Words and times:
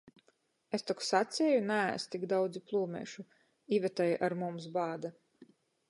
"Es 0.77 0.85
tok 0.91 1.03
saceju 1.07 1.59
naēst 1.67 2.11
tik 2.15 2.25
daudzi 2.33 2.63
plūmeišu," 2.71 3.29
Ivetai 3.79 4.09
ar 4.29 4.41
mums 4.45 4.71
bāda. 4.81 5.19